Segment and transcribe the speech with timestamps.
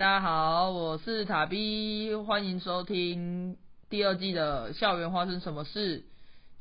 [0.00, 3.58] 大家好，我是塔比欢迎收听
[3.90, 6.04] 第二季的校园发生什么事。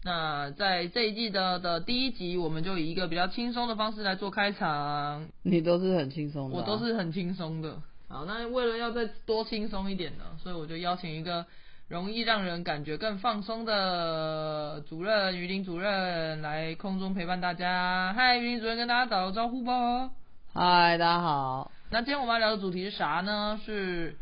[0.03, 5.29] 那在这一季的的第一集，我们就以一个比较轻松的方式来做开场。
[5.41, 7.77] 你都是很轻松的啊、我都是很轻松的。
[8.09, 11.45] 好，那为了要再多轻松一点呢，所以我就邀请一个
[11.87, 18.11] 容易让人感觉更放松的主任于林主任来空中陪伴大家。
[18.11, 20.11] 嗨，于林主任跟大家打个招呼吧。
[20.53, 21.71] 嗨，大家好。
[21.91, 23.59] 那今天我们要聊的主题是啥呢？
[23.65, 24.15] 是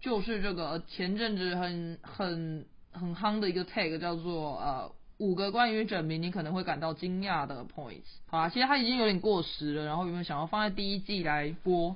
[0.00, 8.02] 就是这个前阵子很很很夯的一个 tag 叫做呃五个关于整名你可能会感到惊讶的 points。
[8.26, 11.94] 好啊，其实它已经有点过时了，然后原本想要放在第一季来播，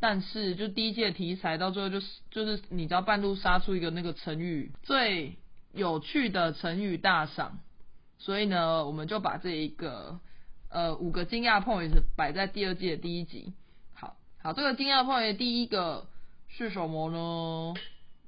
[0.00, 5.36] 但是就第一季的题材到最后就是就是你知道半路杀出一个那个成语最
[5.72, 7.60] 有趣的成语大赏，
[8.18, 10.18] 所以呢我们就把这一个
[10.70, 13.52] 呃五个惊讶 points 摆在第二季的第一集。
[14.42, 16.06] 好，好，这个惊讶 point 第一个
[16.48, 17.74] 是什么呢？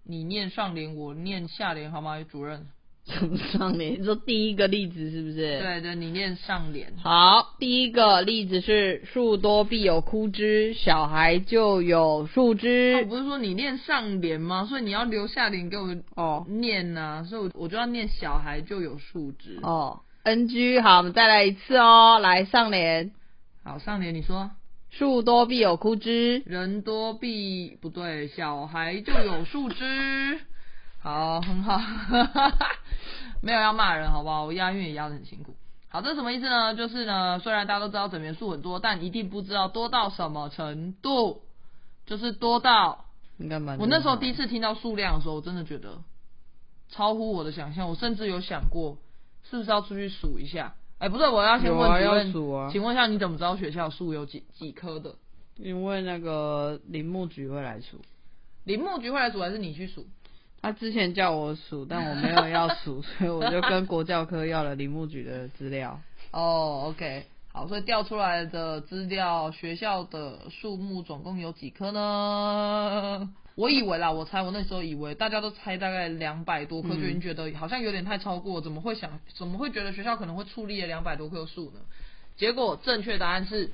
[0.05, 2.67] 你念上联，我念下联，好吗，主任？
[3.07, 4.01] 什 么上联？
[4.01, 5.59] 你说第一个例子是不是？。
[5.61, 6.93] 对对，你念上联。
[7.03, 13.09] 好，第一个例子是树多必有枯枝，小孩就有树啊枝我。
[13.09, 14.67] 不是说你念上联吗？
[14.67, 19.59] 所以你要留下联给我哦念呐、所以我我就要念小孩就有树枝。
[19.63, 20.79] 哦，NG。
[20.81, 22.19] 好，我们再来一次哦。
[22.21, 23.13] 来上联，
[23.65, 24.51] 好，上联你说
[24.93, 26.43] 树多必有枯枝。
[26.45, 30.39] 人多必不对，小孩就有树枝。
[31.01, 31.81] 好，很好，
[33.43, 34.45] 没有要骂人，好不好？
[34.45, 35.57] 我押韵也押的很辛苦。
[35.89, 36.75] 好，这什么意思呢？
[36.75, 41.41] 就是呢，虽然大家都知道整元数很多，但一定不知道多到什么程度，
[42.05, 43.07] 就是多到
[43.39, 43.79] 应该蛮。
[43.79, 44.35] 我那时候第一。
[44.35, 46.03] 次听到数量的时候，我真的觉得
[46.91, 47.89] 超乎我的想象。
[47.89, 48.99] 我甚至有想过，
[49.51, 50.75] 是不是要出去数一下？
[51.03, 52.33] 哎、不是，我要先有啊要问
[52.71, 55.17] 请问一下，你怎么知道学校树有几几棵的？
[55.57, 57.99] 因为那个林木局会来数，
[58.63, 60.07] 林木局会来数，还是你去数？
[60.61, 65.99] 他之前叫我数，但我没有要数， 所以我就跟国教科要了林木局的资料。
[66.31, 73.29] 哦、o k 好，所以调出来的资料，学校的树木总共有几棵呢？
[73.55, 81.81] 我以为啦，我猜我那时候以为大家都猜大概两百多棵，嗯就已经觉得好像有点太超过，怎么会想，怎么会觉得学校可能会矗立了两百多棵树呢？
[82.37, 83.71] 结果正确答案是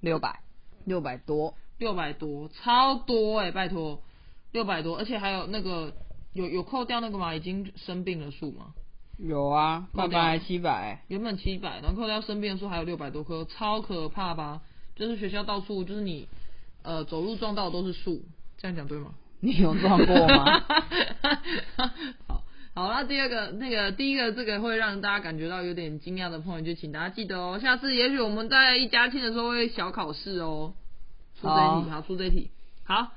[0.00, 0.40] 六百，
[0.84, 1.54] 六百多。
[1.78, 4.00] 六百多，超多哎、拜托，
[4.50, 5.92] 六百多，而且还有那个
[6.32, 8.72] 有有扣掉那个嘛，已经生病的树吗？
[9.18, 14.62] 有啊，扣掉八百还七百，原本七百，然后扣掉生病的树还有六百多棵，超可怕吧？
[14.94, 16.28] 就是学校到处就是你
[16.82, 18.22] 呃走路撞到的都是树，
[18.66, 19.14] 这样讲对吗？
[19.40, 20.60] 你有撞过吗？
[22.26, 22.42] 好，
[22.74, 30.74] 好，那第二个那个第一个这个会让大家感觉到有点惊讶的 point，就请大家记得哦，下次也许我们在一家亲的时候会小考试哦，
[31.40, 32.50] 出这一题，好，出这一题，
[32.84, 33.12] 好。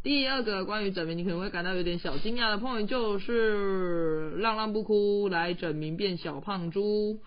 [0.00, 7.18] 第二个关于整名，你可能会感到有点小惊讶的 point 就是“浪浪不哭，来整名变小胖猪”。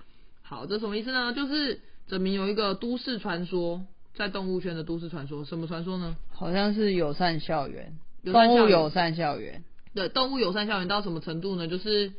[0.42, 1.34] 好，这什么意思呢？
[1.34, 3.86] 就是整名有一个都市传说，
[4.16, 6.16] 在动物圈的都市传说，什么传说呢？
[6.42, 9.64] 好像是友善校园，友善校园动物友善校园。
[9.94, 11.68] 对，动物友善校园到什么程度呢？
[11.68, 12.14] 就是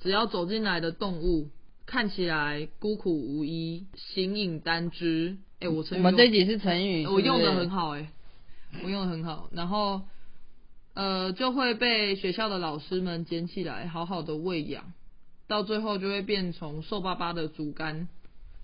[0.00, 1.50] 只要走进来的动物
[1.86, 5.36] 看起来孤苦无依、形影单只。
[5.60, 7.90] 哎、我成语用我们这集是成语，我用的很好。
[7.90, 8.10] 好哎、
[8.82, 9.48] 我用的很好。
[9.52, 10.02] 然后
[10.94, 14.92] 呃，就会被学校的老师们捡起来，好好的喂养，
[15.46, 18.08] 到最后就会变从瘦巴巴的竹竿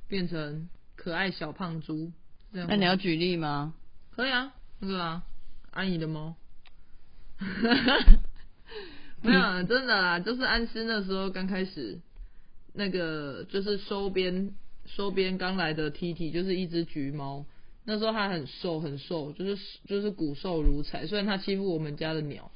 [0.08, 2.10] 变成可爱小胖猪。
[2.52, 3.72] 这样那你要举例吗？
[4.10, 5.22] 可以啊，那个啊，
[5.70, 6.34] 安怡的猫。
[9.22, 12.00] 没有啊，真的啦，就是安师那时候刚开始，
[12.74, 14.54] 那个就是收编
[14.84, 17.44] 收编刚来的 T T，就是一只橘猫。
[17.84, 21.06] 那时候它很瘦很瘦，就是就是骨瘦如柴。
[21.06, 22.50] 虽然它欺负我们家的鸟，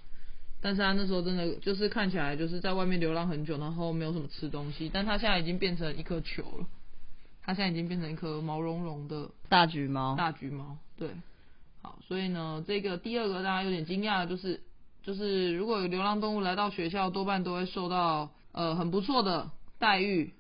[0.61, 4.91] 但是它那时候真的就是看起来就是在外面流浪很久，然后没有什么吃东西。
[4.93, 6.67] 但它现在已经变成一颗球了，
[7.43, 10.17] 它现在已经变成一颗毛茸茸的大橘猫。
[10.17, 11.11] 大橘猫，对，
[11.83, 14.61] 好，所以呢，这个第二个大家有点惊讶的就是，
[15.03, 20.35] 就是如果有流浪动物来到学校，多半都会受到呃很不错的待遇，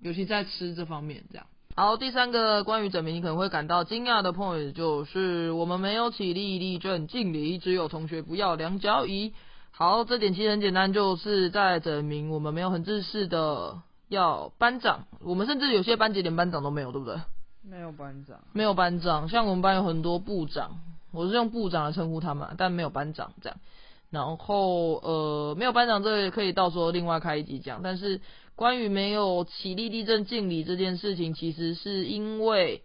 [0.00, 1.46] 尤其在吃这方面这样。
[1.74, 9.32] 好，第三个关于整名你可能会感到惊讶的 point 就是我们没有起立立正敬礼，只有同学不要量脚椅。
[9.70, 17.16] 好，这点其实很简单，就是在整名我们没有很正式的要班长，我们甚至有些班级连班长都没有，对不对？
[17.62, 18.40] 没有班长。
[18.52, 20.80] 没有班长，像我们班有很多部长，
[21.12, 23.58] 我是用部长来称呼他们，但没有班长这样。
[24.10, 27.82] 然后呃，没有班长这个可以到时候另外开一集讲。
[27.82, 28.20] 但是
[28.56, 32.82] 关于没有起立立正敬礼这件事情，其实是因为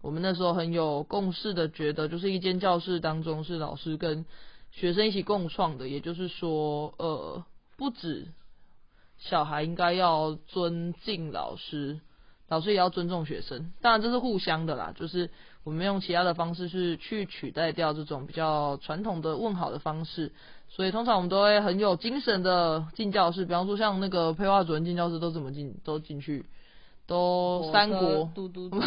[0.00, 4.24] 我们那时候很有共识的觉得，就是一间教室当中是老师跟
[4.70, 7.44] 学生一起共创的，也就是说，呃，
[7.76, 8.28] 不止
[9.18, 11.98] 小孩应该要尊敬老师，
[12.48, 13.72] 老师也要尊重学生。
[13.80, 15.30] 当然这是互相的啦，就是
[15.64, 20.32] 我们用其他的方式是去取代掉这种比较传统的问好的方式。
[20.70, 26.44] 所以通常我们都会很有精神的进教室，比方说像那个配画主任进教室都怎么进，都进去，
[27.08, 28.78] 都三国嘟嘟嘟，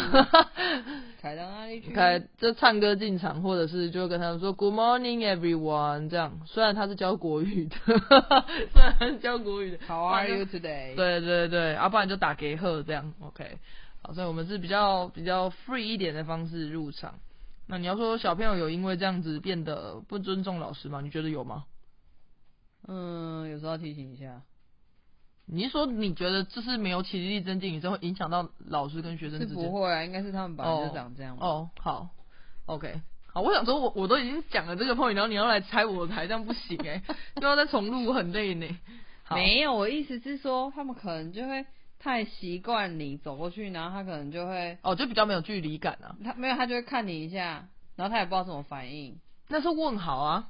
[1.20, 1.92] 开到哪里去？
[1.92, 6.40] 开就唱歌进场，或者是就跟他们说 Good morning everyone 这样。
[6.46, 7.76] 虽然他是教国语的，
[8.72, 10.94] 虽然他是教国语的 How are you today？
[10.94, 13.58] 对对对，要、不然就打给贺这样，OK。
[14.02, 17.14] 好，所以我们是比较比较 free 一点的方式入场。
[17.66, 21.00] 那你要说小朋友有因为这样子变得不尊重老师吗？
[21.00, 21.64] 你觉得有吗？
[22.86, 24.42] 嗯，有时候要提醒一下。
[25.46, 29.64] 你是说你觉得这是没有起立增进，之后会影响到老师跟学生是之间？
[29.64, 31.46] 不会啊，应该是他们本来就长这样嘛。
[31.46, 32.08] 哦，好
[32.66, 37.02] ，OK，好，我想说我我都已经讲了这个 point，然后你要来拆我的台，这样不行哎、
[37.40, 38.66] 又要再重录，我很累呢。
[39.24, 41.66] 好没有，我意思是说，他们可能就会
[41.98, 46.16] 太习惯你走过去，然后他可能就会，哦，就比较没有距离感啊。
[46.24, 49.18] 他没有，他就会看你一下，然后他也不知道怎么反应，
[49.48, 50.48] 那是问好啊。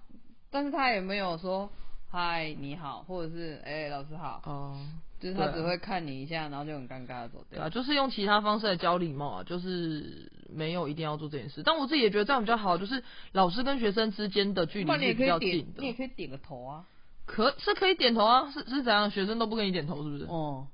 [0.51, 1.71] 但是他也没有说
[2.13, 4.77] 嗨你好，或者是哎、老师好，哦，
[5.19, 7.59] 就是他只会看你一下，然后就很尴尬的走掉。
[7.59, 11.63] 对啊，就是用其他方式来教礼貌啊，就是没有一定要做这件事。
[11.65, 15.95] 但我自己也觉得这样比较好，就是老师跟学生之间的距离是比较可以点，你也。
[15.95, 16.85] 可以点个头啊。
[17.25, 18.51] 可是可以点头啊？
[18.53, 19.11] 是是怎样？
[19.11, 20.25] 学生都不跟你点头是不是？
[20.25, 20.67] 哦，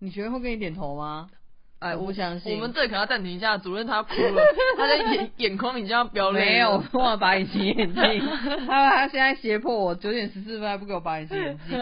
[0.00, 1.30] 你学生会跟你点头吗？
[1.78, 4.42] 哎，我不相信我们这里可能要暂停一下，主任他哭了，
[4.78, 6.46] 他的眼 眼眶已经要飙泪了。
[6.46, 8.02] 没有，我忘了拔隐形眼镜。
[8.66, 11.78] 他他现在胁迫我九点十四分还不给我拔隐形眼镜。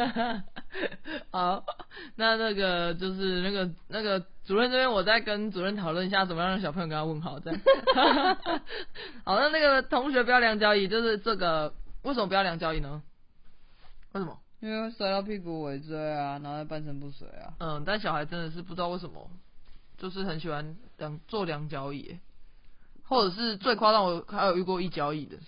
[1.31, 1.65] 好，
[2.17, 7.61] 那那个就是那个那个主任这边，我再跟主任讨论一下，怎么样让小朋友跟他问好，这样。
[9.25, 13.01] 好，那那个同学不要量交易，就是这个为什么不要量交易呢？
[14.13, 14.37] 为什么？
[14.61, 17.53] 因为会摔到屁股尾椎啊，然后半身不遂啊。
[17.61, 19.31] 嗯，但小孩真的是不知道为什么，
[19.97, 22.19] 就是很喜欢两做两脚椅，
[23.05, 25.39] 或者是最夸张，我还有遇过一脚椅的。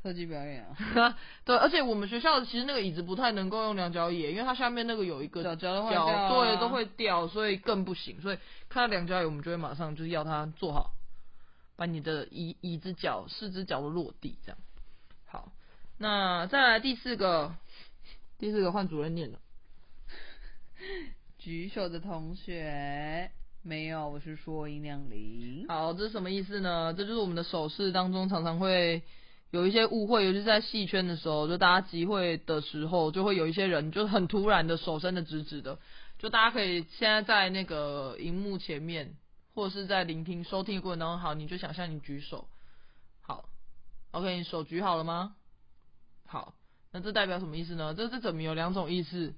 [0.00, 8.20] 特技表演啊， 对，而且我们学校其实那个椅子不太能够用两脚椅，因为它下面那个有一个脚脚都坏脚掉啊对都会掉，所以更不行。
[8.20, 10.92] 所以看到两脚椅，我们就会马上就是要它坐好，
[11.74, 14.58] 把你的椅椅子脚四只脚都落地这样。
[15.26, 15.50] 好，
[15.98, 17.56] 那再来第四个，
[18.38, 19.40] 第四个换主任念了。
[21.48, 23.30] 举手的同学
[23.62, 25.66] 没有，我是说音量零。
[25.66, 26.92] 好，这是什么意思呢？
[26.92, 29.02] 这就是我们的手势当中常常会
[29.50, 35.78] 有一些误会，尤其是在戏圈的时候，就大家集会的时候，就会有一些人就很突然的手伸的直直的，
[36.18, 39.16] 就大家可以现在在那个荧幕前面，
[39.54, 42.46] 或者是在聆听收听的过程当中，好，你就想象你举手，
[43.22, 43.48] 好
[44.10, 45.34] ，OK，你手举好了吗？
[46.26, 46.52] 好，
[46.92, 47.94] 那这代表什么意思呢？
[47.94, 49.32] 这这怎么有两种意思？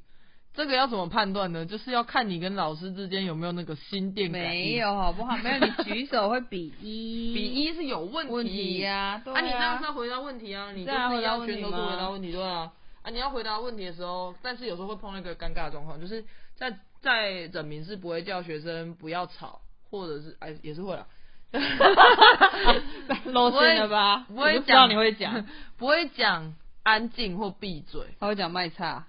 [0.52, 1.64] 这个要怎么判断呢？
[1.64, 4.48] 就是要看你跟老师之间有没有那个心电感应。
[4.48, 5.36] 没有好不好？
[5.38, 12.72] 没有，你举手会比 一，比一是有问题问题呀、对啊，你这样啊是要回答问题啊，你就是要回答问题拳头是回答吗问题，对啊。
[13.02, 16.24] 啊，你要回答问题的时候，但是有时候会碰到一个尴尬的状况，就是
[16.56, 19.60] 在在整名是不会叫学生不要吵，
[19.90, 21.06] 或者是哎也是会啊，
[23.24, 24.26] 露馅了吧？
[24.28, 25.46] 不会讲你会讲，
[25.78, 29.06] 不会讲安静或闭嘴，他会讲卖差。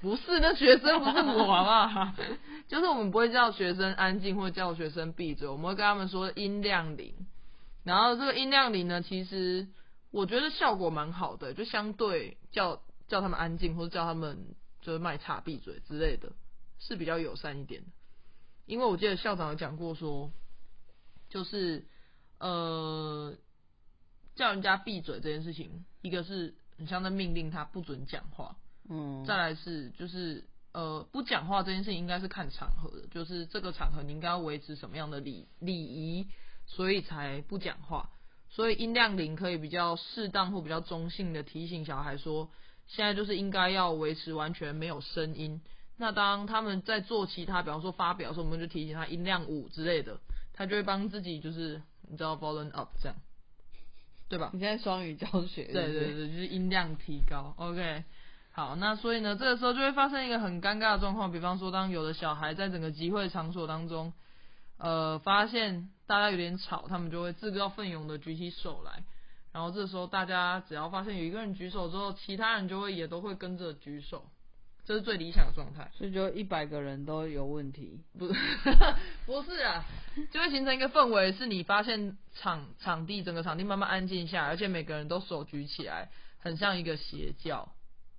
[0.00, 2.12] 不是，那学生不是我，好不好？
[2.68, 7.14] 就是我们不会叫学生安静或叫学生闭嘴，我们会跟他们说音量零。
[7.84, 9.68] 然后这个音量零呢，其实
[10.10, 16.32] 我觉得效果蛮好的，就相对叫叫他们安静或者叫他们就是卖茶闭嘴之类的，
[16.78, 17.88] 是比较友善一点的。
[18.66, 20.30] 因为我记得校长有讲过说，
[21.30, 21.86] 就是
[22.38, 23.34] 呃
[24.36, 28.56] 叫人家闭嘴这件事情，一个是很像在命令他不准讲话，
[28.88, 36.26] 嗯，再来是就是呃不讲话这件事情应该是看场合的，就是这个场合你应该要维持什么样的礼礼仪，
[36.66, 38.10] 所以才不讲话。
[38.50, 42.50] 所以音量零可以比较适当或比较中性的提醒小孩说，
[42.86, 45.60] 现在就是应该要维持完全没有声音。
[45.98, 50.18] 那当他们在做其他，比方说发表的时候，我们就提醒他音量五之类的，
[50.54, 53.16] 他就会帮自己就是你知道 volume up 这样，
[54.28, 54.50] 对吧？
[54.54, 57.52] 你现在双语教学，对对对，就是音量提高。
[57.58, 58.04] OK，
[58.58, 64.12] 好，那所以呢，这个时候就会发生一个很尴尬的状况，比方说，当有的小孩在整个集会场所当中，
[64.78, 69.04] 呃，发现大家有点吵，他们就会自告奋勇的举起手来，
[69.52, 74.24] 然后这时候大家只要发现有一个人举手之后，其他人就会也都会跟着举手，
[74.84, 75.92] 这是最理想的状态。
[75.96, 78.00] 所以就一百个人都有问题。
[78.18, 78.26] 不
[79.24, 79.84] 不是啊，
[80.32, 86.10] 就会形成一个氛围，是你发现场场地整个场地慢慢安静下来，而且每个人都手举起来，
[86.40, 87.70] 很像一个邪教，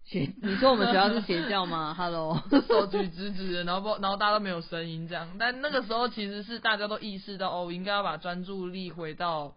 [0.09, 1.93] 邪， 你说我们学校是邪教吗？
[1.97, 5.35] Hello，手举直直的，然后不然后大家都没有声音这样。
[5.37, 9.55] 但那个时候其实是大家都意识到，哦，我应该要把专注力回到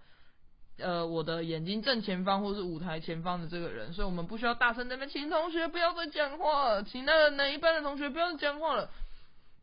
[0.78, 8.90] 呃我的眼睛正前方或是舞台前方的这个人，所以我们不需要大声在那边，请同学不要再讲话了，请那个哪一班的同学不要再讲话了。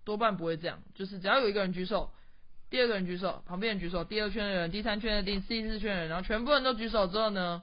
[0.06, 2.10] 多半不会这样，就是只要有一个人举手，
[2.72, 7.62] 第二个人举手，旁边人举手，第二圈的人，第三圈的人第四圈的人，然后全部人都举手之后呢，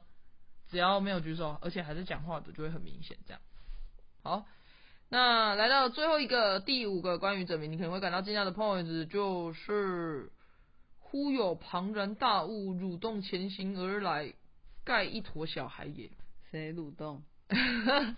[0.68, 3.40] 只要没有举手，而且还是讲话的，就会很明显这样。
[4.23, 4.44] 好，
[5.08, 10.30] 那来到最后一个第五个关于证明你可能会感到惊讶的 point 就是
[10.99, 14.35] 忽有庞然大物蠕动前行而来，
[14.85, 16.11] 盖一坨小孩也。
[16.50, 17.23] 谁蠕动？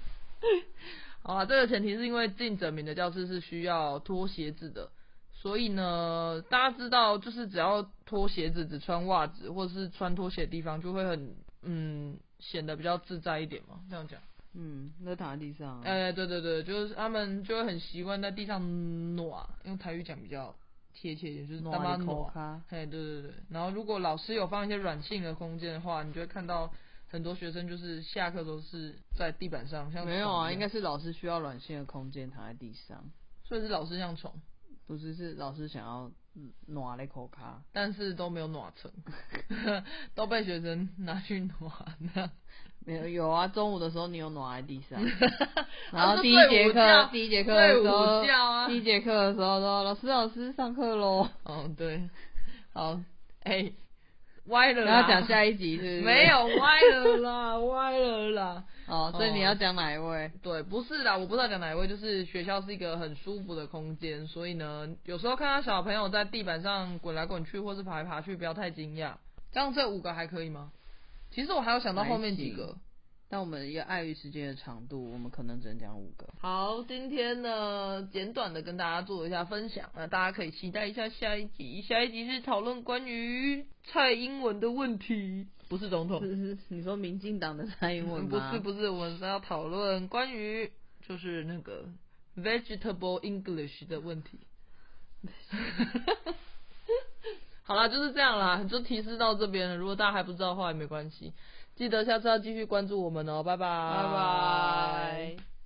[1.23, 4.91] 好啊，这个前提是因为进整名的教室是需要脱鞋子的，
[5.33, 13.81] 所以呢，大家知道，就是只要脱鞋子，只穿袜子或者是穿拖鞋的地方，就会很嗯显得比较自在一点嘛。
[13.89, 14.21] 这样讲，
[14.55, 15.81] 嗯，那躺在地上。
[15.83, 18.61] 哎，对对对，就是他们就会很习惯在地上
[19.17, 20.55] 暖，用台语讲比较
[20.93, 22.63] 贴切一点，就是他妈暖。
[22.69, 26.73] 哎，对对对，然后如果老师有放一些软性的空间的话，你就会看到。
[27.11, 33.03] 很多学生就是下课都是在地板上，像没有啊，应该是老师需要软性的空间躺在地上，
[33.45, 34.31] 所以是老师像虫，
[34.89, 36.11] 不是是老师想要
[36.67, 38.91] 暖了口卡，但是都没有暖成，
[40.17, 41.71] 都被学生拿去暖
[42.15, 42.33] 了。
[42.87, 44.99] 没有有啊，中午的时候你有暖在地上，
[45.93, 52.09] 然后第一节课第一节课的时候，第一节课的时候说老师老师上课喽，嗯对，
[52.73, 52.99] 好
[53.43, 53.71] 哎。
[54.49, 56.01] 歪了，要讲下一集是？
[56.03, 58.65] 没有歪了啦， 歪了啦。
[58.87, 60.31] 哦，所以你要讲哪一位？
[60.43, 61.87] 对，不是啦，我不知道讲哪一位。
[61.87, 69.13] 就是学校是一个很舒服的空间，所以呢，有时候看到小朋友在地板上滚来滚去，或是爬来爬去，不要太惊讶。
[69.53, 70.71] 这样这五个还可以吗？
[71.31, 72.77] 其实我还有想到后面几个。
[73.31, 76.27] 但我们也碍于时间的长度，我们可能只能讲五个。
[76.41, 81.83] 好，今天呢，简短的跟大家做一下分享，那大家可以期待一下下一集。
[81.83, 86.23] 下一集是讨论关于蔡英文的问题，不是总统。
[86.23, 88.31] 是是，你说民进党的蔡英文吗？
[88.51, 90.73] 不是不是，我们是要讨论关于
[91.07, 91.85] 就是那个
[92.35, 94.41] vegetable English 的问题。
[97.63, 99.77] 好啦，就是这样啦，就提示到这边了。
[99.77, 101.35] 如果大家还不知道的话，也没关系。
[101.79, 105.58] 记得下次要继续关注我们哦，拜拜，拜拜。